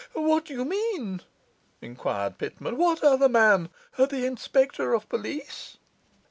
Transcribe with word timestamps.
'What 0.13 0.45
do 0.45 0.55
you 0.55 0.65
mean?' 0.65 1.21
enquired 1.79 2.39
Pitman. 2.39 2.75
'What 2.75 3.03
other 3.03 3.29
man? 3.29 3.69
The 3.99 4.25
inspector 4.25 4.95
of 4.95 5.07
police? 5.07 5.77